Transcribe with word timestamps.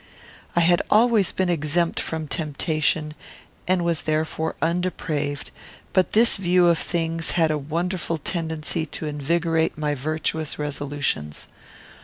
I 0.55 0.61
had 0.61 0.81
always 0.89 1.31
been 1.31 1.49
exempt 1.51 1.99
from 1.99 2.27
temptation, 2.27 3.13
and 3.67 3.85
was 3.85 4.01
therefore 4.01 4.55
undepraved; 4.59 5.51
but 5.93 6.13
this 6.13 6.37
view 6.37 6.65
of 6.69 6.79
things 6.79 7.29
had 7.37 7.51
a 7.51 7.57
wonderful 7.59 8.17
tendency 8.17 8.87
to 8.87 9.05
invigorate 9.05 9.77
my 9.77 9.93
virtuous 9.93 10.57
resolutions. 10.57 11.45